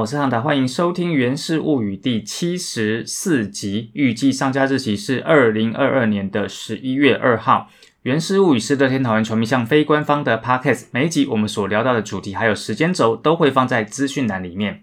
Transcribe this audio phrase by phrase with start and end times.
[0.00, 7.70] 我是汉达，欢迎收听《源氏物语》第七十四集，预计上架日期是二零二二年的十一月二号。
[8.02, 14.82] 《源氏物语》是乐天桃园球迷向非官方的 podcast，每一集我们所聊到的主题还有时间轴都会放在资讯栏里面。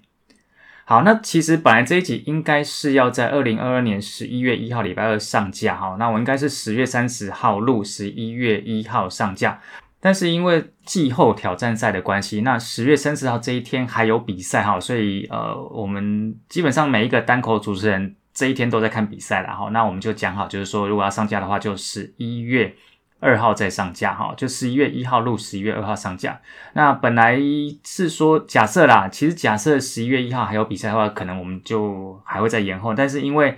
[0.85, 9.61] 好，那其实本来这一集应该是要在二零二二年十一月一号礼拜二上架，哈，那我应该是十月三十号录，十一月一号上架。
[10.05, 19.69] 但是因为季后挑战赛的关系，那十月三十号这一天还有比赛哈，所以呃，我们基本上每一个单口主持人这一天都在看比赛了哈。
[19.69, 22.75] 那我们就讲好，就是说如果要上架的话，就十一月
[23.21, 26.41] 二号再上架哈，就十一月一号录，十一月二号上架。
[26.73, 27.39] 那本来
[27.85, 32.93] 是说假设啦，其实假设十一月一号还有比赛的话，可能我们就还会再延后。
[32.93, 33.57] 但是因为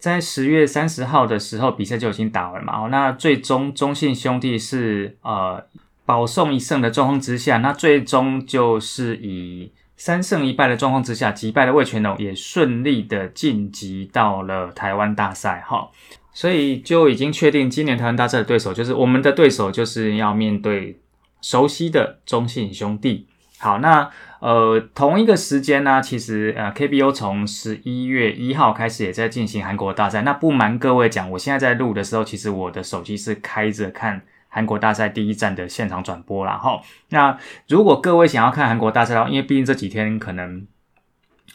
[0.00, 5.64] 在十月三十号的时候，比赛就已经打完嘛，那最终中信兄弟是呃。
[6.06, 15.88] 保送一胜的状况之下，那最终就是以三胜一败的状况之下，击败了魏全龙，也顺利的晋级到了台湾大赛哈。
[16.32, 20.98] 所以就已经确定今年台湾大赛的对手就是我们的对手，就是要面对
[21.40, 23.26] 熟悉的中信兄弟。
[23.58, 30.22] 好，那呃同一个时间呢，其实呃 KBO 从十一月一号开始也在进行韩国大赛。
[30.22, 34.20] 那不瞒各位讲，我现在在录的时候，其实我的手机是开着看。
[34.54, 36.80] 韩国大赛第一站的现场转播啦，哈。
[37.08, 40.64] 那如果各位想要看韩国大赛的话，因为毕竟这几天可能，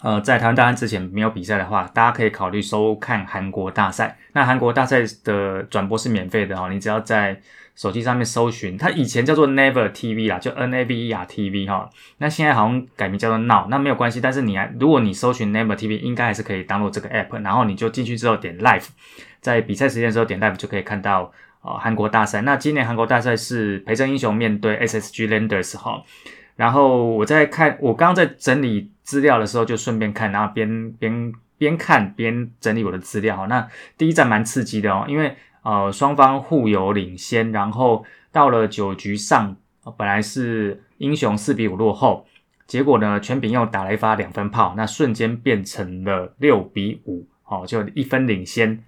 [0.01, 4.17] 呃，在台湾大赛之前没有比赛的话，大家可以考虑收看韩国大赛。
[4.33, 7.39] 那韩国大赛的转播是免费的哦，你只要在
[7.73, 11.89] 手机上面搜寻，它以前叫做 Never TV 啦，就 N A V E R T V 哈。
[12.17, 14.19] 那现在好像改名叫做 Now，那没有关系。
[14.19, 18.87] 但是你还，如果你搜寻 Never TV，应该还是可以登录这个 App，然后你就进去之后点 Live，
[19.39, 21.31] 在比赛时间的时候点 Live 就可以看到。
[21.61, 26.01] 哦，韩国大赛，那今年韩国大赛是培正英雄面对 SSG Landers 哈，
[26.55, 33.45] 然后我在看，我刚刚在整理资料的时候就顺便看，然后边边边看边整理我的资料。
[33.47, 39.57] 那第一站蛮刺激的哦，因为呃双方互有领先，然后到了九局上，
[39.97, 42.25] 本来是英雄四比五落后，
[42.67, 48.81] 结果呢全屏又打了一发两分炮，那瞬间变成了六比五，哦就一分领先。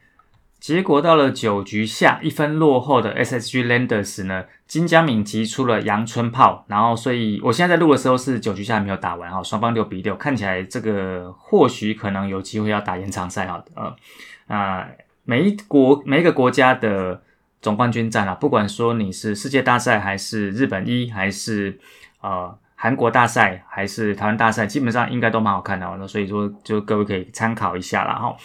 [0.61, 14.87] 结果到了九局下一分落后的 SSG Landers 呢，金江敏击出了阳春炮，然后所以我现在在录的时候是九局下还没有打完哈，双方六比六，看起来这个或许可能有机会要打延长赛哈，呃啊
[15.23, 17.23] 每一国每一个国家的
[17.59, 21.79] 总冠军战啊，不管说你是世界大赛还是日本一还是
[22.21, 28.35] 呃韩国大赛还是台湾大赛，基本上应该都蛮好看的，那所以说就各位可以参考一下啦哈。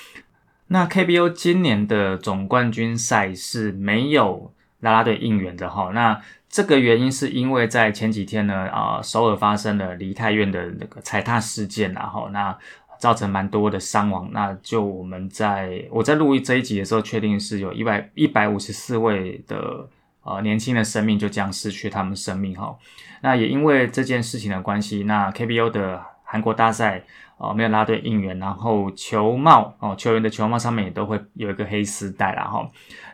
[0.68, 12.56] 那 KBO 今年的总冠军赛是没有啦啦队应援的哈，那这个原因是因为在前几天呢啊，首尔发生了梨泰院的那个踩踏事件然后那
[12.98, 19.88] 造成蛮多的伤亡，那就我们在我在录这一集的时候，确定是有一百一百五十四位的
[20.22, 22.76] 呃年轻的生命就这样失去他们生命哈，
[23.20, 27.02] 那也因为这件事情的关系，那 KBO 的韩国大赛。
[27.38, 32.66] 哦，没有拉队应援，然后球帽哦，球员的球帽上面也都会有一个黑丝带啦哈。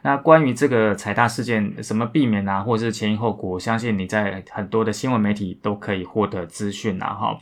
[0.03, 7.37] 那关于这个踩踏事件，什么避免啊，或者是前因后果，我相信你在很多的新闻媒体都可以获得资讯啦哈。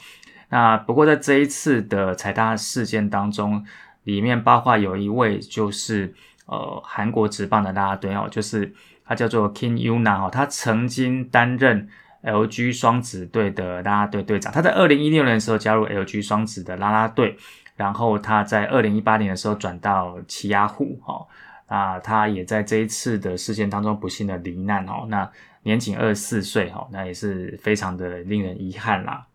[0.48, 3.62] 那不过在这一次的踩踏事件当中，
[4.04, 6.14] 里面包括有一位就是
[6.46, 8.72] 呃韩国职棒的拉拉队哦，就是
[9.04, 11.90] 他叫做 King Yuna 哦，他曾经担任。
[12.22, 17.34] LG 双子队的啦啦队队长，他在二零一六年的时候加入 LG 双子的啦啦队，
[17.76, 21.26] 然后他在二零一八年的时候转到奇亚虎，哈，
[21.66, 25.30] 啊，他也在这一次的事件当中不幸的罹难，哦，那
[25.62, 29.26] 年仅二十四岁，哈，那也是非常的令人遗憾啦。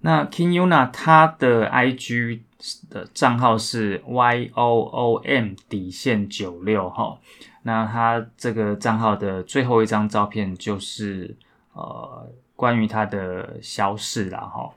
[0.00, 2.40] 那 King Yuna 他的 IG
[2.90, 7.18] 的账号是 YOOM 底线九六，哈，
[7.62, 11.34] 那他这个账号的最后一张照片就是。
[11.76, 14.70] 呃，关于他的消逝啦，哈，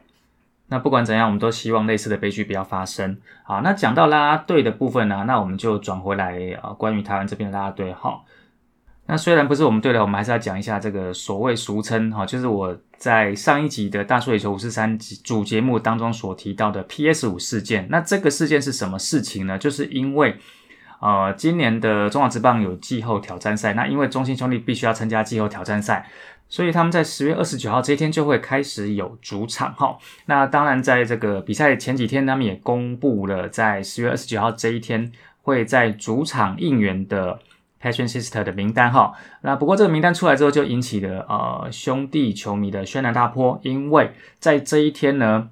[0.68, 3.18] 那不管怎样，我们都希望类似的悲剧不要发生。
[3.44, 8.20] 好，那讲到啦啦队的部分呢，那我们就转回来啊，关于台湾这边的啦啦队，哈，
[9.06, 17.88] 那虽然不是我们队的，我们还是要讲一下这个所谓俗称，哈，就是我在上一集的大数野球五四三集主节目当中所提到的 PS 五事件。
[17.90, 19.58] 那这个事件是什么事情呢？
[19.58, 20.38] 就是因为
[21.00, 26.06] 呃，今年的中华职棒有季后挑战赛，那因为中信兄弟必须要参加季后挑战赛。
[26.50, 29.98] 所以他们在十月二十九号这一天就会开始有主场哈。
[30.26, 35.12] 那当然，在这个比赛前几天，他们也公布了在十月二十九号这一天
[35.44, 37.40] 会在主场应援的
[37.80, 39.14] Passion Sister 的名单哈。
[39.42, 45.50] 那不过这个名单出来之后，就引起了呃兄弟球迷的轩然大波，因为在这一天呢，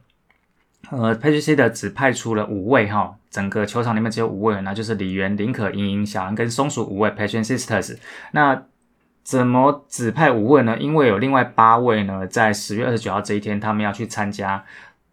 [0.89, 7.55] 呃 p a t r i c i 只派出了五位哈，整个球场里面只有五位，那就是李元、林可、莹莹、小安跟松鼠五位 p a t r i c
[7.55, 7.97] Sisters。
[8.31, 8.63] 那
[9.27, 10.77] 怎么只派五位呢？
[10.79, 14.63] 因为有另外八位呢，在十月二十九号这一天，他们要去参加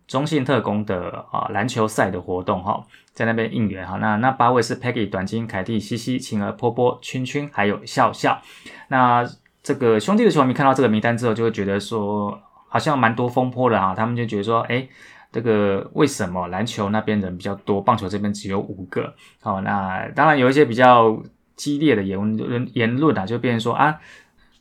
[0.07, 3.97] 中信特工的啊篮球赛的活动哈，在那边应援哈。
[3.97, 8.41] 那那八位是 Peggy、短金、凯蒂、西西、晴儿、波波、圈圈，还有笑笑。
[8.87, 9.29] 那
[9.65, 13.97] 这个兄弟的球迷看到这个名单之后，就会觉得说，好像蛮多风波的啊。
[13.97, 14.87] 他们就觉得说，哎，
[15.33, 19.13] 这个为什么篮球那边人比较多，棒球这边只有五个？
[19.43, 21.21] 好，那当然有一些比较。
[21.57, 24.01] 激烈的言论言论啊，就变成说啊，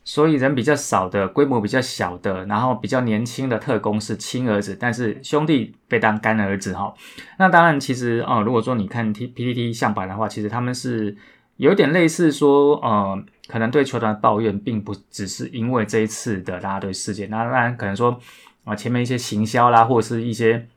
[0.04, 6.94] 所以人比较少的、规模比较小的，然后比较年轻的特工是亲儿子，但是兄弟被当干儿子哈。
[7.38, 11.16] 那当然，其实哦，如果说你看 T P T T 相板的话，其实他们是
[11.56, 17.30] 有点类似说，呃，可能对球团抱怨，并不只是因为这一次的拉队事件。
[17.30, 18.20] 那当然可能说
[18.64, 20.68] 啊，前面一些行销啦，或者是一些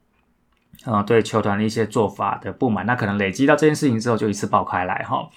[0.86, 5.30] 呃对球团的一些做法的不满，那可能累积到这件事情之后，就一次爆开来哈。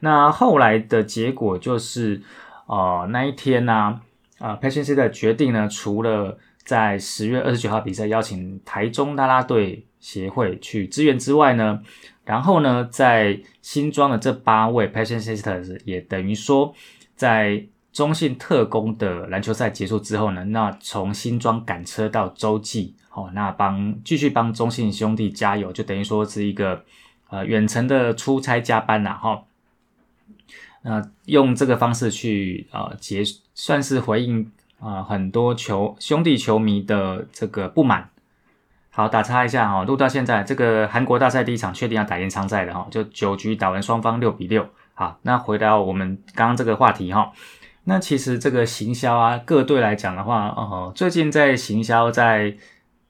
[0.00, 2.20] 那后来的结果就是，
[2.66, 4.00] 呃，那一天呢，
[4.38, 11.80] 呃 p a t i e n C 的决定呢，除了在十月二十九号比赛邀请台中啦啦队协会去支援之外呢，
[12.24, 16.74] 然后呢，在新庄的这八位 p a t i e n Sisters 也等于说，
[17.14, 26.84] 在中信特工的篮球赛结束之后呢，那从新庄赶车到洲际，哦，那帮继续帮中信兄弟加油，就等于说是一个
[27.28, 29.42] 呃远程的出差加班呐，哈。
[30.84, 33.22] 那用这个方式去啊结
[33.54, 34.50] 算是回应
[34.80, 38.08] 啊很多球兄弟球迷的这个不满。
[38.90, 44.68] 好，打岔一下哈，录到现在这个韩国大赛第一场确定要打延长赛的哈，就九局打完双方六比六。
[44.94, 47.32] 好，那回到我们刚刚这个话题哈，
[47.84, 52.56] 那其实这个行销啊各队来讲的话，哦，最近在行销在。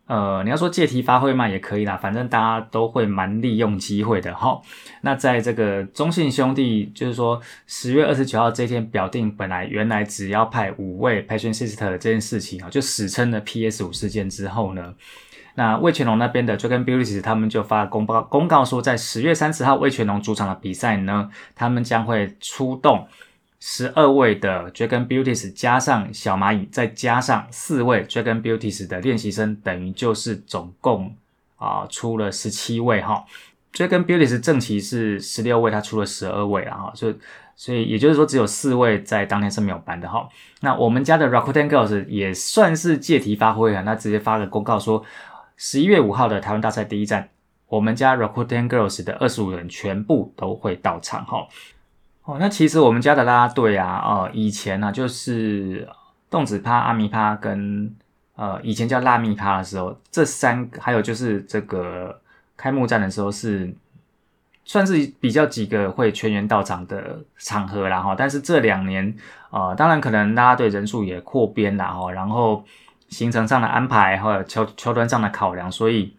[0.07, 4.61] 呃，你要说借题发挥嘛，也可以啦，反正大家都会蛮利用机会的哈。
[5.01, 14.93] 那在这个中信兄弟，就是说十月二十九号这天表定，本来原来只要派五位 Passion Sister 这件事情啊，就史称的 PS 五事件之后呢，
[15.55, 23.07] 那魏全龙那边的 Dragon Beauty 他们就发公报公告说，在十月三十号魏全龙主场的比赛呢，他们将会出动。
[23.65, 31.15] 十二位的 Dragon Beauties 加上小蚂蚁，再加上四位 Dragon Beauties 的练习生，等于就是总共
[31.55, 33.25] 啊出了十七位哈。
[33.73, 37.15] Dragon Beauties 正旗是十六位，他出了十二位了哈，所以
[37.55, 40.29] 所以也就是说只有四位在当天是没有班的哈。
[40.63, 45.05] 那我们家的 Rakuten Girls 也算是借题发挥啊，那直接发个公告说，
[45.57, 47.29] 十一月五号的台湾大赛第一站，
[47.69, 51.47] 我们家 Rakuten Girls 的二十五人全部都会到场哈。
[52.25, 55.89] 哦那其实我们家的啦啦队啊，呃，以前呢就是
[56.31, 57.93] 动子趴、阿咪趴跟
[58.37, 62.21] 呃以前叫辣咪趴的时候，这三还有就是这个
[62.57, 63.75] 开幕战的时候是
[64.65, 68.15] 算是比较几个会全员到场的场合啦哈。
[68.17, 69.13] 但是这两年
[69.51, 72.65] 呃，当然可能啦啦队人数也扩编啦哈，然后
[73.09, 76.17] 行程上的安排或者球球团上的考量，所以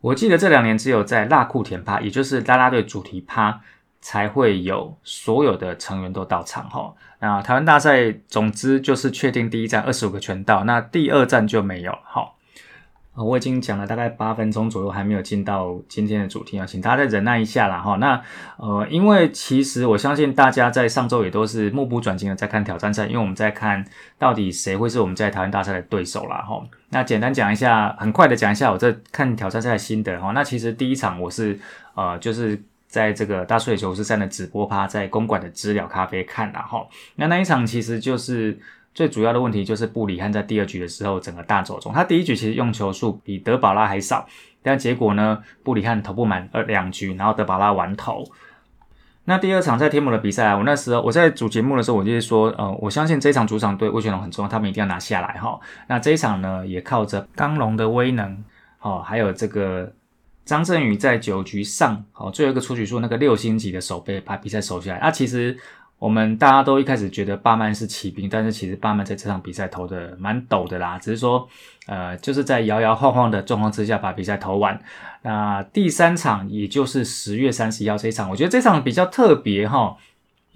[0.00, 3.60] 我记得这两年只有在辣库田趴，也就是啦啦队主题趴。
[4.02, 6.92] 才会有所有的成员都到场哈。
[7.20, 12.32] 那台湾大赛，总之就是确定第一站二十五个全到，那第二站就没有哈。
[13.14, 17.96] 我已经讲了大概八分钟左右，还没有进到今天的主题啊，请大家再忍耐一下啦哈。
[17.96, 18.20] 那
[18.56, 23.84] 呃，因为其实我相信大家在上周也都是目不转睛的在看挑战赛，因为我们在看
[24.18, 26.60] 到底谁会是我们在台湾大赛的对手啦哈。
[26.88, 30.32] 那简单讲一下，很快的讲一下我这看挑战赛的心得哈。
[30.32, 31.60] 那其实第一场我是
[31.94, 32.60] 呃就是。
[32.92, 38.60] 在这个大水球十三的直播趴，在公馆的知了咖啡看了哈，那那一场其实就是
[38.92, 44.26] 最主要的问题，就是布里汉在第二局的时候整个大走中，他第一局其实用球数比德保拉还少，
[44.62, 48.22] 但结果呢，布里汉投不满呃两局，然后德保拉完投。
[49.24, 55.58] 那第二场在天母的比赛，我那时候我在主节目的时候，我就是说，呃，我相信这一场主场对魏全龙很重要，他们一定要拿下来哈。
[55.86, 58.44] 那这一场呢，也靠着刚龙的威能，
[58.82, 59.90] 哦，还有这个。
[60.44, 65.00] 张振宇在九局上，好，最后一个出局数那个六星级的守备把比赛守下来。
[65.00, 65.56] 那其实
[65.98, 71.48] 我们大家都一开始觉得巴曼是骑兵，但是其实巴曼在这场比赛投的蛮陡的啦，只是说，
[71.86, 74.82] 呃，就是在摇摇晃晃的状况之下把比赛投完。
[75.22, 79.96] 那第三场，也就是十月三十一号这一场，我觉得这场比较特别哈。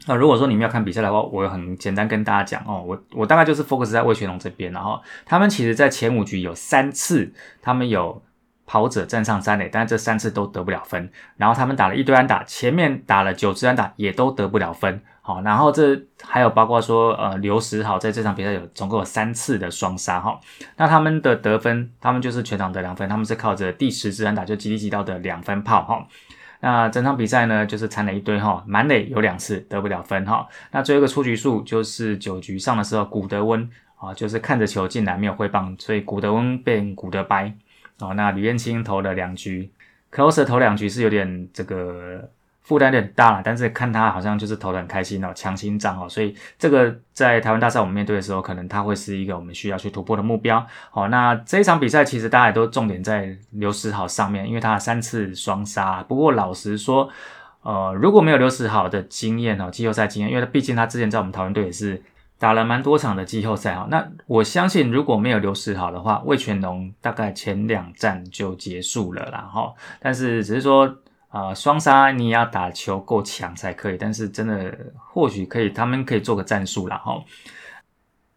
[0.08, 8.20] 那如果说你们要看比赛的话，我很简单跟大家讲哦，我我大概就是 focus 在魏全龙这边，然后他们其实在前五局有三次，他们有。
[8.66, 11.10] 跑者站上三垒，但是这三次都得不了分。
[11.36, 15.00] 然后他们打了一堆安打，前面打了九支安打，也都得不了分。
[15.22, 20.38] 好，然后这还有包括说，呃，刘时豪在这场比赛有总共有三次的双杀哈。
[20.76, 26.06] 那他们的得分，他们就是全场得两分，他们是靠着第十支安打就吉利吉到的两分炮哈。
[26.60, 30.46] 那整场比赛呢，就是惨了一堆哈，满垒有两次得不了分哈。
[30.70, 33.68] 那最后一个出局数就是九局上的时候，古德温
[33.98, 37.52] 啊，就是看着球进来没有挥棒，所以古德温变古德白
[38.00, 38.14] 哦。
[38.14, 39.70] 那吕彦青投了两局
[40.12, 42.30] ，closer 投两局是有点这个。
[42.66, 50.66] 负担有点大了，但是看他好像就是投的很开心哦，强心脏哦，所以这个在台湾大赛我们面对的时候，可能他会是一个我们需要去突破的目标。
[50.90, 56.02] 好，那这一场比赛其实大家都重点在刘时豪上面，因为他三次双杀。
[56.02, 57.08] 不过老实说，
[57.62, 62.02] 呃，如果没有刘时豪的经验哦，季后赛经验，因为他毕竟他之前在我们台湾队也是
[62.38, 63.86] 打了蛮多场的季后赛哈。
[63.90, 69.74] 那我相信如果没有刘时豪的话，魏全龙大概前两战就结束了啦哈。
[70.00, 70.98] 但是只是说。
[71.28, 77.22] 啊，双杀你也要打球够强才可以，但是真的或许可以，他们可以做个战术了哈。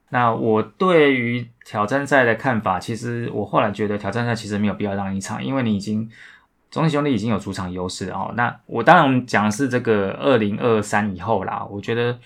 [0.10, 6.10] 那我对于挑战赛的看法，其实我后来觉得挑战赛其实没有必要让一场，因为你已经
[6.70, 8.34] 中信兄弟已经有主场优势哦。
[8.36, 12.20] 那我当然我们讲的是这个二零二三以后啦，我觉得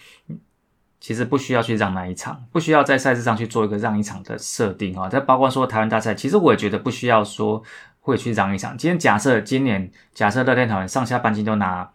[1.03, 5.09] 其实不需要去让那一场，不需要在赛事上去做一个让一场的设定啊。
[5.09, 7.61] 再包括说台湾大赛，其实我也觉得不需要说。
[8.05, 8.77] 会去让一场。
[8.77, 11.89] 今天假设今年假设乐天桃园上下半季都拿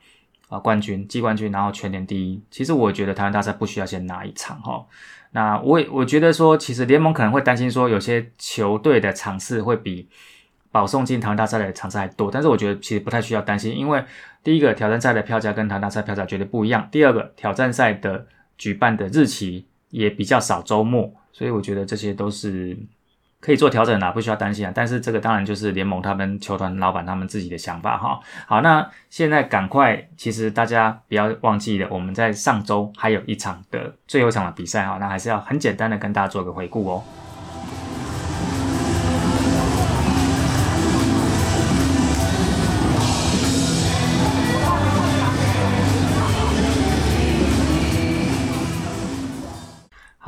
[0.49, 4.87] 啊冠军季冠军，然后全年第一，其实我觉得台湾大赛不需要先拿一场哈。
[5.33, 10.09] 那我也我觉得说，其实联盟可能会担心说，有些球队的场次会比
[10.73, 14.03] 保送进台湾大赛的场次还多，但是我觉得其实不太需要担心，因为
[14.43, 18.27] 第一个挑战赛的票价跟台湾大赛票价绝对不一样，第二个挑战赛的
[18.59, 22.77] 举办的日期也比较少周末，所以我觉得这些都是。
[23.41, 24.73] 可以做调整啊，不需要担心啊。
[24.75, 28.19] 但是这个当然就是联盟他们球团老板他们自己的想法哈。
[28.49, 34.99] 好，那现在赶快，其实大家不要忘记了，我们在上周还有一场的最后一场的比赛哈。
[34.99, 37.05] 那还是要很简单的跟大家做个回顾哦。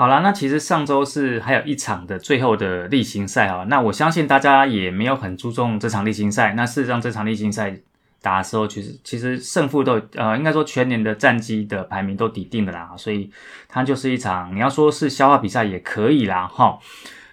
[0.00, 3.66] 好了，那其实上周是还有一场的最后的例行赛哈。
[3.68, 6.54] 那我相信大家也没有很注重这场例行赛。
[6.54, 7.76] 那事实上，这场例行赛
[8.22, 12.94] 打的时候，其实其实胜负都呃，应该说全年的战绩的排名都抵定的啦。
[12.96, 13.30] 所以
[13.68, 16.78] 它就是一场，你要说是消化比赛也可以啦哈。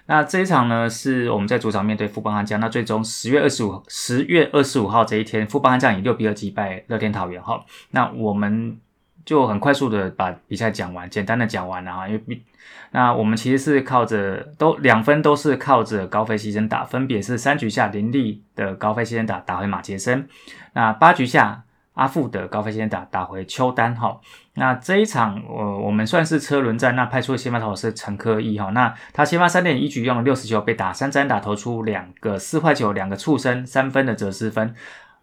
[0.07, 2.59] 那这一场呢，是我们在主场面对富邦悍将。
[2.59, 7.63] 那最终十月二十五十月二十五号这一天，富邦悍将以六比二击败乐天桃园哈。
[7.91, 8.77] 那我们。
[9.27, 12.41] 就很快速的把比赛讲完，简单的讲完了哈，因为
[12.91, 20.29] 那我们其实是靠着都两分都是靠着高飞牺牲打，分别是三局下林立的高飞牺牲打打回马杰森，
[20.71, 21.63] 那八局下
[21.95, 24.17] 阿富的高飞牺牲打打回邱丹哈，
[24.53, 34.73] 那这一场我我们算是车轮战，那派出的先发投手是陈科义哈，那他先发三点一局用了六十球被打三战打投出两个四坏球，两个触身三分的折失分。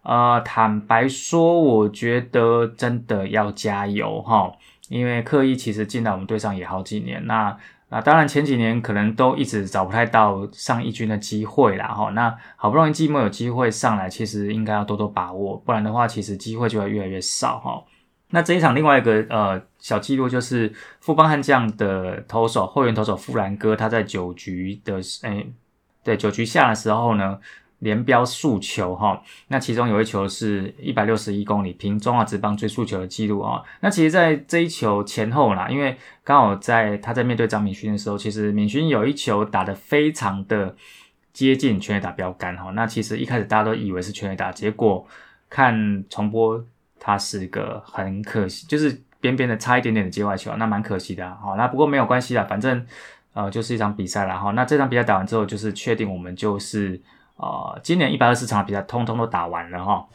[0.05, 4.51] 呃，坦白说，我觉得真的要加油哈，
[4.87, 7.57] 因为刻意其实进到我们队上也好几年，那
[7.89, 17.83] 那当然前几年可能都一直找不太到上一军的机会啦哈，那好不容易季末有机会上来，其实应该要多多把握，不然的话，其实机会就会越来越少哈。
[18.29, 25.51] 那这一场另外一个呃小记录就是富邦悍将的投手后援投手富兰哥，他在九局的诶，
[26.03, 27.39] 对九局下的时候呢。
[27.85, 33.61] 连标速球哈，那其中有一球是一百六十一公里，平中华职棒追速球的记录啊。
[33.81, 40.75] 那其实，在这一球前后啦，因为刚好在他在面对张敏勋的时候，其实敏勋有一球打得非常的
[41.31, 42.71] 接近全垒打标杆哈。
[42.71, 45.05] 那其实一开始大家都以为是全垒打，结果
[45.47, 46.65] 看重播，
[46.99, 51.53] 它是个很可惜，就是边边的差一点点的接外球，那蛮可惜的哈。
[51.55, 52.83] 那不过没有关系啦，反正
[53.33, 54.49] 呃就是一场比赛了哈。
[54.53, 56.99] 那这场比赛打完之后，就是确定我们就是。
[57.37, 60.05] 哦，今年一百二十场比赛通通都打完了哈。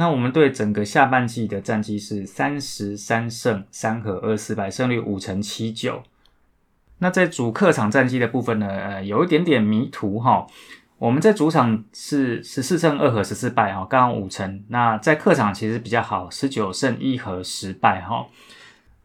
[0.00, 6.02] 那我们对整个下半季的战绩是三十三胜三和二失败，胜率五成七九。
[7.00, 10.46] 那在主客场战绩的部分呢，呃，有一点点迷途哈。
[10.96, 14.64] 我们在主场是十四胜二和十四败哈，刚刚五成。
[14.68, 18.26] 那在客场其实比较好，十九胜一和十败哈。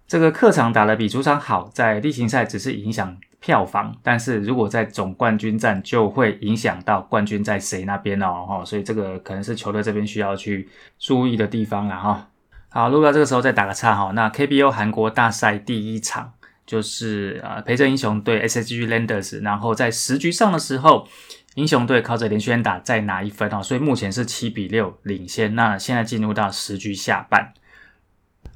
[0.08, 3.18] 这个客场打的比主场好，在例行赛只是影响。
[3.46, 12.28] 票房，但是如果在总冠军战，就会影响到冠军在谁那边哦，哈，所以这个可能是球队这边需要去注意的地方了哈。
[12.70, 16.34] 好，录到这个时候再打个岔哈，那 KBO 韩国大赛第一场
[16.66, 21.08] 就是呃陪着英雄队 SSG Landers，然后在十局上的时候，
[21.54, 25.54] 英雄队靠着连续打再拿一分哦，所以目前是七比六领先。
[25.54, 27.54] 那现在进入到十局下半。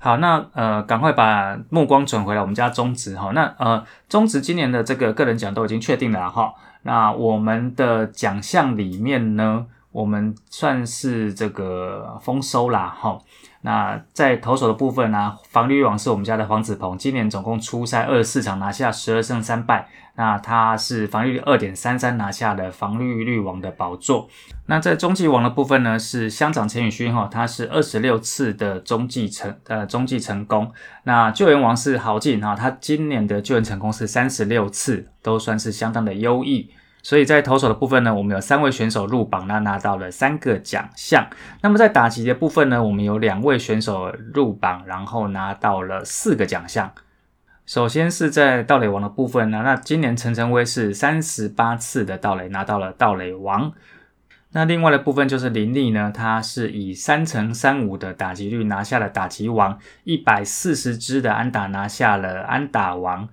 [0.02, 3.32] 好，那呃，赶快把目光转回来，我们家中职哈。
[3.34, 6.54] 那呃，中职今年的这个个人奖都已经确定了哈。
[6.84, 13.20] 那我们的奖项里面呢，我们算是这个丰收啦哈。
[13.62, 19.90] 那在投手的部分呢，防御王是我们家的黄子鹏，今年总共出赛二十四场，拿下十二胜三败。
[20.20, 24.28] 那他是防御率二点三三，拿下了防御率王的宝座。
[24.66, 30.70] 那在中继王的部分呢，是乡长陈宇勋哈，他是二十六次的中继成呃中继成功。
[31.04, 36.70] 那救援王是豪进哈，他今年的救援成功是三十六次，都算是相当的优异。
[37.02, 41.26] 所以在投手的部分呢，我们有三位选手入榜，那拿到了三个奖项。
[41.62, 46.92] 那么在打击的部分呢，我们有两位选手入榜，然后拿到了四个奖项。
[47.70, 53.72] 首先是在盗垒王的部分呢，那今年陈晨威是三十八次的盗垒拿到了盗垒王，
[54.54, 63.30] 那另外的部分就是林立呢，他是以三乘三五的打击率拿下了打击王，一百四十支的安打拿下了安打王。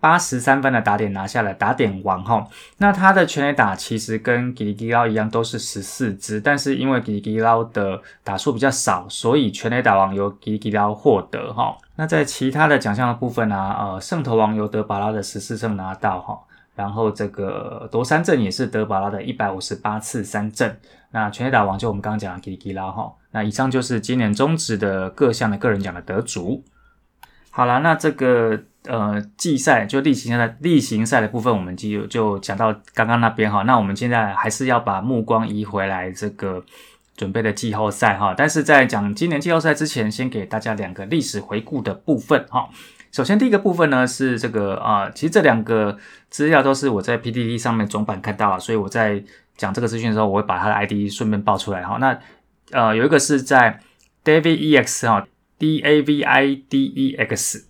[0.00, 11.76] 八十三分的打点拿下了打点王哈，那他的全垒打其实跟吉里吉拉一样都是十四支，但是因为吉里吉捞的打数比较少，所以全垒打王由吉里吉捞获得哈。
[11.96, 16.38] 那在其他的奖项的部分呢，呃，胜投王由德巴拉的十四胜拿到哈，
[16.76, 20.78] 然后这个夺三振也是德巴拉的一百五十八次三振，
[21.10, 23.12] 那全垒打王就我们刚刚讲的吉吉捞哈。
[23.32, 26.62] 那以上就是今年中职的各项的个人奖的得主。
[27.58, 28.62] 好了，那这个。
[28.84, 33.62] 呃，季赛就例行赛例行赛的部分，我们就就讲到刚刚那边哈。
[33.64, 36.64] 那我们现在还是要把目光移回来这个
[37.14, 38.32] 准备的季后赛哈。
[38.34, 42.66] 但是在讲今年季后赛之前，先给大家两个历史回顾的部分哈。
[43.12, 45.98] 首先第一个部分呢是这个啊，其实这两个
[46.30, 49.22] 资料都是我在 PPT 上面总版看到，所以我在
[49.58, 51.98] 讲这个资讯的时候，我会把它的 ID 顺便报出来哈。
[51.98, 52.18] 那
[52.70, 53.80] 呃，有一个是在
[54.24, 55.26] David Ex 哈
[55.58, 57.66] ，D A V I D E X。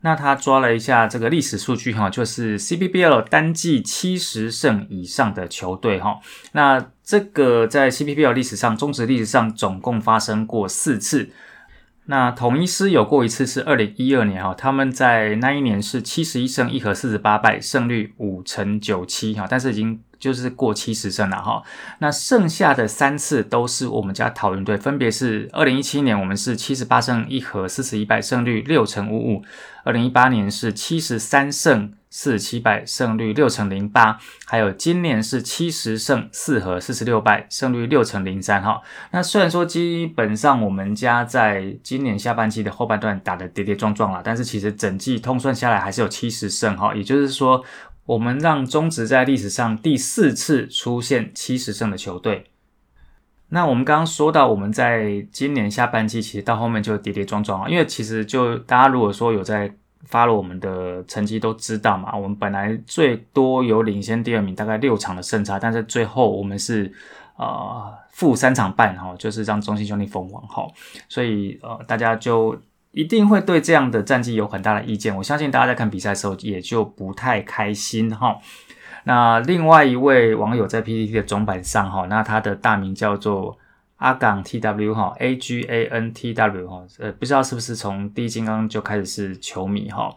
[0.00, 6.20] 那他抓了一下这个历史数据哈，就是 CBBL 单季七十胜以上的球队哈。
[6.52, 11.30] 那这个在 CBBL 历史上，中职历史上总共发生过四次。
[12.06, 20.00] 那统一师有过一次是二零一二年哈，他们在那一年是七十一胜一和四十八败，胜率五成九七哈，但是已经。
[20.24, 21.62] 就是过七十胜了哈，
[21.98, 29.42] 那剩下的三次都是我们家桃园队，分别是二零一七年我们是七十八胜一和四十一败，胜率六成五五；
[29.84, 38.80] 二零一八年是七十三胜四十七败，胜率六成零八；还有今年是七十胜四和四十六败，胜率六成零三哈。
[39.10, 47.62] 那虽然说基本上我们家在今年下半季的后半段打的跌跌撞撞了，但是其实整季通算下来还是有七十胜哈，也就是说。
[48.06, 52.50] 我们让中职在历史上第四次出现七十胜的球队。
[53.48, 59.72] 那我们刚刚说到，我们在今年下半季其实到后面就跌跌撞撞啊，因为其实就大家如果说有在
[60.04, 66.92] 发了我们的成绩都知道嘛，我们本来最多有领先第二名大概六场的胜差，但是最后我们是
[67.36, 70.66] 呃负三场半哈，就是让中信兄弟封王哈，
[71.08, 72.54] 所以呃大家就。
[72.94, 78.38] 一定会对这样的战绩有很大的意见，我相信大家在看比赛的时候也就不太开心哈。
[79.04, 83.58] 那另外一位网友在 PPT 的总版上哈，那他的大名叫做
[83.96, 90.14] 阿港 TW 哈，A G A N T W 哈，呃，不知道是不是从第一金刚就开始是球迷哈。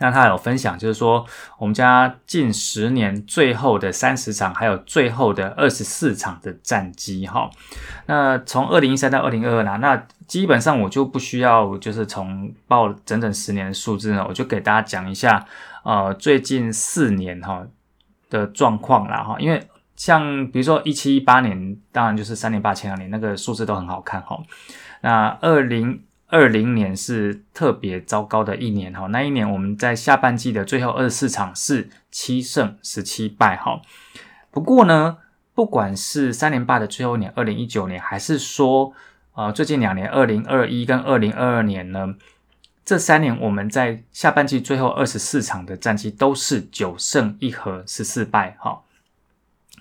[0.00, 1.24] 那他有分享，就是说
[1.58, 7.50] 我们家近十年最后的三十场，还有最后的二十四场的战绩哈。
[8.06, 15.46] 那从二零一三到二零二二呢，那基本上我就不需要就是从报整整十年的数字呢，我就给大家讲一下
[15.84, 17.66] 呃最近四年哈
[18.30, 19.36] 的状况啦哈。
[19.38, 24.40] 因为像比如说一七一八年，当然就是三年八前两年那个数字都很好看哈。
[25.02, 33.82] 那二零二零年是特别糟糕的一年哈，那一年我们在下半季的最后二十四场是七胜十七败哈。
[34.52, 35.18] 不过呢，
[35.54, 38.92] 不管是三连霸的最后一年二零一九年，还是说
[39.34, 42.14] 呃最近两年二零二一跟二零二二年呢，
[42.84, 48.82] 这三年我们在下半季最后二十四场的战绩都是九胜一和十四败哈。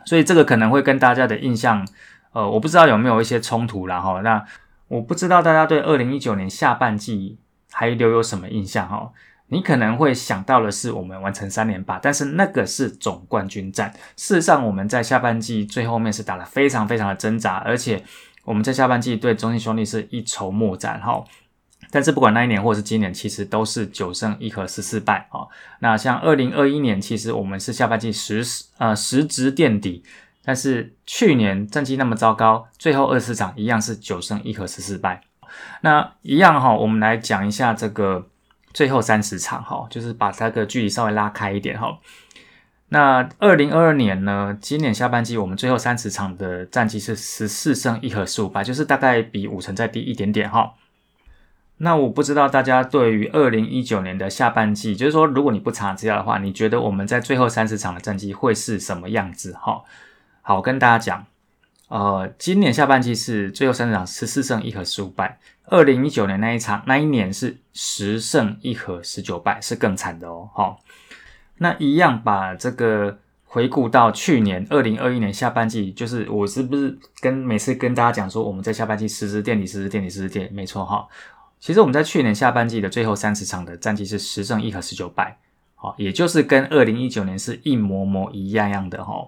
[0.05, 1.87] 所以这个可能会跟大家的印象，
[2.33, 4.43] 呃，我不知道有没有一些冲突然后那。
[4.89, 7.37] 我不知道大家对二零一九年下半季
[7.71, 9.11] 还留有什么印象哈？
[9.51, 13.91] 你可能会想到的是我们完成三连霸，但是那个是总冠军战。
[14.15, 18.03] 事实上，我们在下半季最后面是打得非常非常的挣扎，而且
[18.43, 21.23] 我们在下半季对中信兄弟是一筹莫展哈。
[21.91, 25.47] 但是不管那一年或是今年，其实都是九胜一和十四败啊。
[25.79, 28.43] 那像二零二一年，其实我们是下半季十
[28.77, 30.03] 呃十值垫底，
[30.49, 35.21] 但是去年战绩那么糟糕，最后二十场一样是九胜一和十四败。
[35.81, 38.27] 那一样哈，我们来讲一下这个
[38.73, 41.99] 最后三十场哈，就是把这个距离稍微拉开一点哈。
[42.87, 50.73] 那二零二二年呢，今年下半季我们最后三十场的战绩是十四胜一和十五败，就是大概比五成再低一点点哈。
[51.77, 59.53] 那我不知道大家对于二零一九年的下半季，就是说，如果你不查资料的话，你觉得我们在最后三十场的战绩会是什么样子？
[59.53, 59.83] 哈，
[60.41, 61.25] 好，跟大家讲，
[61.89, 70.49] 呃，今年下半季是最后三场十四胜一和十五败，二零一九年那一场那一年是十胜一和十九败，是更惨的哦。
[70.53, 70.77] 哈，
[71.57, 81.07] 那一样把这个回顾到去年二零二一年下半季，就是我是不是跟每次跟大家讲说，我们在下半季实时垫底，实时垫底，实时垫，没错哈。
[81.59, 85.37] 其实我们在去年下半季的最后三十场的战绩是十胜一和十九败，
[85.75, 89.27] 好，也就是跟二零一九年是一模模一样样的哈。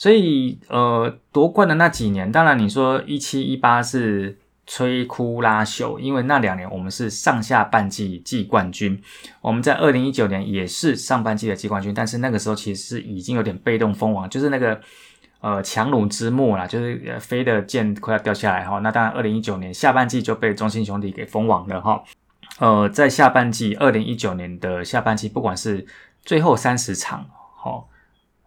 [0.00, 8.98] 所以呃，夺冠的那几年，当然你说一七一八是摧枯拉朽，因为那两年我们是上下半季季冠军。
[9.42, 14.80] 我们在二零一九年也是上半季的季冠军，但是那个时候其实是已经有点被动封王，就是那个。
[15.42, 18.78] 呃，强弩之末啦，就是飞的箭快要掉下来哈。
[18.80, 22.04] 那当然，二零一九年下半季就被中信兄弟给封王了哈。
[22.58, 25.86] 呃，在下半季，二零一九年的下半季，不管是
[26.22, 27.24] 最后三十场
[27.56, 27.82] 哈，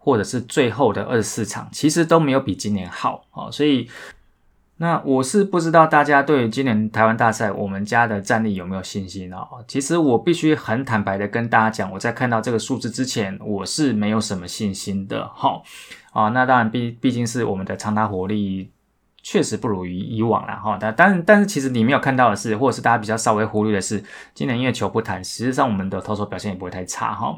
[0.04, 3.50] 或者是最后的二十四场，其实都没有比今年好啊。
[3.50, 3.88] 所以，
[4.76, 9.48] 那我是不知道大家对今年台湾大赛我们家的战力有没有信心啊？
[9.66, 15.62] 其实我必须很坦白的跟大家讲，我在看到这个数字之前，我是没有什么信心的哈。
[16.12, 18.70] 啊，那当然，毕毕竟是我们的长达火力
[19.22, 20.76] 确实不如于以往了哈。
[20.78, 27.36] 但但但是，其实你没有看到的是，或者是大家比较稍微忽略的是，今年因为球不谈，实际上我们的投手表现也不会太差哈。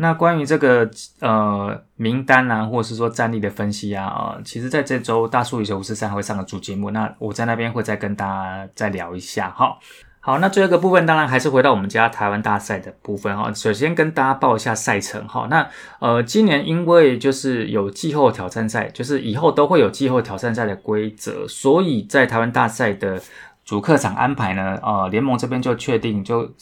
[0.00, 0.88] 那关于这个
[1.20, 9.76] 呃名单啊，或者是说战力的分析啊，啊，其实在这周大数羽球五四三会上个主节目，那我在那边会再跟大家再聊一下哈。
[10.20, 13.52] 好，那最后一个部分当然还是回到我们家台湾大赛的部分哈。
[13.52, 15.46] 首先跟大家报一下赛程哈。
[15.48, 15.66] 那
[16.00, 23.20] 呃，今年因为就是有季后挑战赛，就是以后都会有季后挑战赛的规则，所以在台湾大赛的
[23.64, 26.52] 主客场安排呢，呃，联盟这边就确定就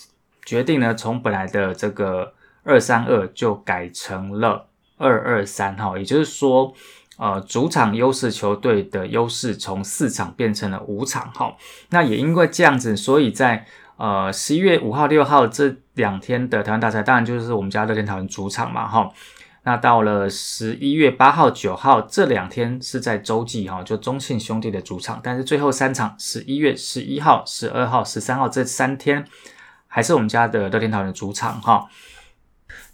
[0.45, 2.33] 决定呢，从本来的这个
[2.67, 4.67] 二三二就改成了
[4.99, 6.75] 二二三哈，也就是说。
[7.19, 11.57] 呃，主场优势球队的优势从四场变成了五场，哈，
[11.89, 13.65] 那也因为这样子，所以在
[13.97, 19.11] 呃十一月五号、六号这两天的台湾大赛，当然就是我们家乐天桃园主场嘛，哈，
[19.63, 29.25] 那到了十一月八号、九号这两天是在洲际，哈，就中信兄弟的主场，但是最后三场十一月十一号、十二号、十三号这三天
[29.87, 31.89] 还是我们家的乐天桃园主场，哈。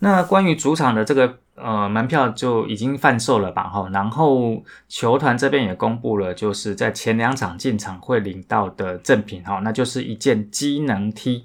[0.00, 1.38] 那关于主场的这个。
[1.54, 3.64] 呃，门票就已经贩售了吧？
[3.64, 11.44] 哈，然后球团这边也公布了，就是在前两场进场会领到的赠品，哈，那就是一件机能 T。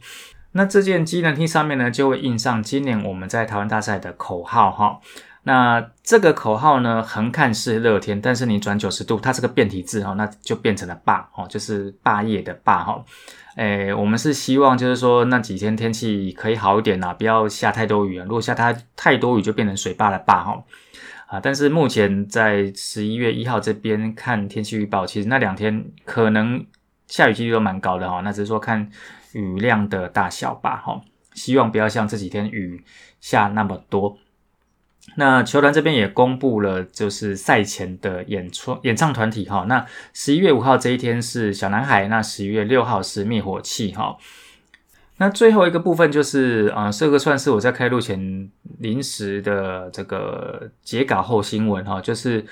[0.53, 4.99] 那这件机能 T 上面呢，就会印上今年我们在台湾大赛的口号，哈。
[5.43, 13.03] 那这个口号呢，横看是乐天，但是你转九十度，它是个变体字，哈，那就变成了霸，哦，就是霸业的霸，哈。
[13.57, 18.23] 诶，我们是希望就是说那几天天气可以好一点啦，不要下太多雨啊。
[18.23, 20.63] 如果下太太多雨，就变成水坝的坝哈。
[21.25, 26.63] 啊，但是目前在十一月一号这边看天气预报，其实那两天可能
[27.07, 28.21] 下雨几率都蛮高的哈。
[28.23, 28.87] 那只是说看
[29.33, 31.01] 雨量的大小吧哈。
[31.33, 32.83] 希望不要像这几天雨
[33.19, 34.19] 下那么多。
[35.15, 39.65] 那球团这边也公布了，就是赛前的演出演唱团体哈。
[39.67, 44.15] 那十一月五号这一天是小男孩，那十一月六号是灭火器哈。
[45.17, 52.45] 那最后一个部分就是啊，这个算是我在开录前临时的这个截稿后新闻哈，就是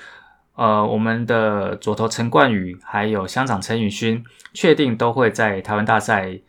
[0.56, 6.40] 呃，我们的左投陈冠宇还有乡长陈宇勋确定都会在台湾大赛，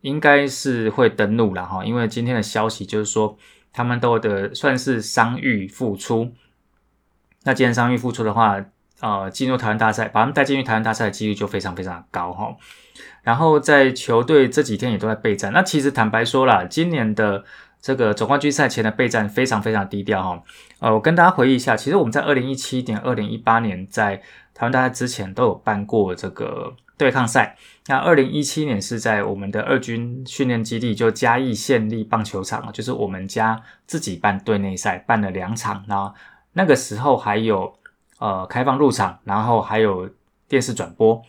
[0.00, 1.84] 应该是会登陆了哈。
[1.84, 3.36] 因为今天的消息就是说。
[3.72, 6.32] 他们都的算是伤愈复出，
[7.44, 8.64] 那既然伤愈复出的话，
[9.00, 12.56] 呃，进入台湾大赛，把他们带进去台湾大赛的几率就非常非常高哈。
[13.22, 15.52] 然后在球队这几天也都在备战。
[15.52, 17.44] 那其实坦白说了，今年的
[17.80, 20.42] 这个总冠军赛前的备战非常非常低调哈。
[20.80, 24.16] 呃，我跟大家回忆一下，其实我们在二零一七年、二零一八年在
[24.52, 26.74] 台湾大赛之前都有办过这个。
[27.00, 27.56] 对抗赛。
[27.86, 35.82] 那二零一七年是在我们的二军训练基地，就嘉义县立棒球场就是我们家自己办队内赛，办了两场。
[35.88, 36.12] 那
[36.52, 37.74] 那个时候还有
[38.18, 40.10] 呃开放入场，然后还有
[40.46, 41.22] 电视转播。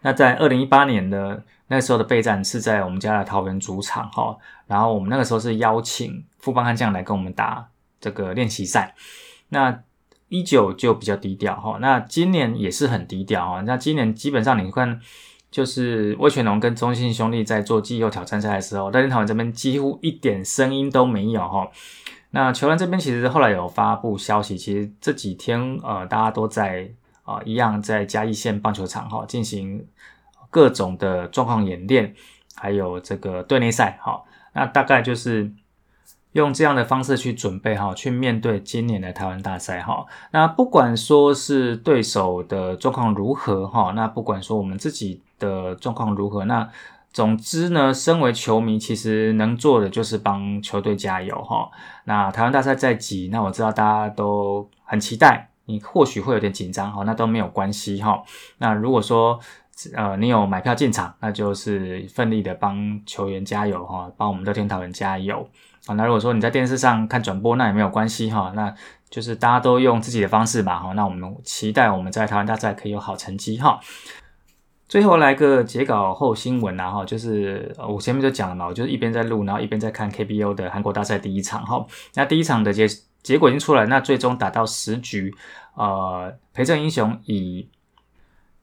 [0.00, 4.34] 那在二零一八年的那时候的备战是在我们家的桃园主场哈，
[4.66, 7.68] 然后我们那个时候是邀请富邦悍将来跟我们打
[8.00, 8.94] 这个练习赛。
[9.50, 9.82] 那
[10.34, 13.60] 一九就比较低调哈，那今年也是很低调啊。
[13.62, 15.00] 那今年基本上你看。
[15.54, 21.70] 就是魏全龙跟中信兄弟在做季后挑战赛的时候，乐天桃园这边几乎一点声音都没有哈。
[22.30, 26.90] 那球员这边其实后来有发布消息，其实这几天呃大家都在
[27.22, 29.86] 啊一样在嘉义县棒球场哈进行
[30.50, 32.12] 各种的状况演练，
[32.56, 34.24] 还有这个队内赛哈。
[34.54, 35.48] 那大概就是
[36.34, 40.06] 用这样的方式去准备哈，去面对今年的台湾大赛哈。
[40.30, 45.20] 那不管说是对手的状况如何哈，那不管说我们自己。
[45.36, 46.44] 的状况如何？
[46.44, 46.66] 那
[47.12, 51.68] 总之呢，身为球迷，其实能做的就是帮球队加油哈。
[52.04, 58.22] 那台湾大赛在即，那我知道大家都很期待，你或许会有点紧张哈，那都没有关系哈。
[58.58, 59.38] 那如果说
[59.92, 65.46] 呃你有买票进场，那就是奋力的帮球员加油哈，帮我们乐天桃园加油
[65.86, 65.94] 啊。
[65.94, 68.74] 那如果说你在电视上看转播，那也没有关系哈，那
[69.10, 70.92] 就是大家都用自己的方式吧哈。
[70.94, 73.78] 那我们期待我们在台湾大赛可以有好成绩哈。
[74.86, 82.86] 最后来个截稿后新闻啊，哈，就是我前面就讲了嘛，我就是一边在录，然后一边在看 KBO 的韩国大赛第一场，哈，那第一场的结
[83.22, 85.34] 结果已经出来，那最终打到十局，
[85.74, 87.68] 呃，裴正英雄以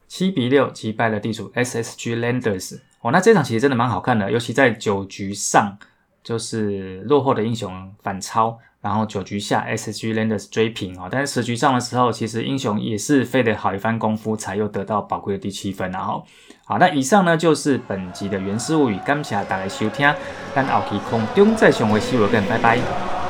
[0.07, 5.77] 七比六击败了地主 SSG Landers，哦，那这场其实真的蛮好看的，尤其在九局上，
[6.23, 8.57] 就是落后的英雄反超。
[8.81, 15.91] 然后九局下，SG Landers 追平啊，但是十局上的时候，其实英雄也是费了好一番功夫，才又得到宝贵的第七分。
[15.91, 16.25] 然后，
[16.65, 20.11] 好，那以上呢就是本集的原始物语，感谢大家收听，
[20.55, 23.20] 咱后期空中再相会，See you again，拜拜。